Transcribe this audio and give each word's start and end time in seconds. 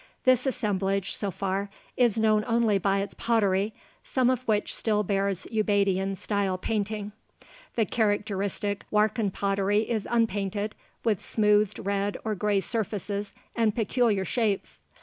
This 0.23 0.47
"assemblage," 0.47 1.13
so 1.13 1.29
far, 1.29 1.69
is 1.95 2.17
known 2.17 2.43
only 2.47 2.79
by 2.79 3.01
its 3.01 3.13
pottery, 3.13 3.71
some 4.03 4.31
of 4.31 4.41
which 4.47 4.73
still 4.73 5.03
bears 5.03 5.45
Ubaidian 5.51 6.17
style 6.17 6.57
painting. 6.57 7.11
The 7.75 7.85
characteristic 7.85 8.83
Warkan 8.91 9.31
pottery 9.31 9.87
is 9.87 10.07
unpainted, 10.09 10.73
with 11.03 11.21
smoothed 11.21 11.77
red 11.77 12.17
or 12.25 12.33
gray 12.33 12.61
surfaces 12.61 13.35
and 13.55 13.75
peculiar 13.75 14.25
shapes. 14.25 14.81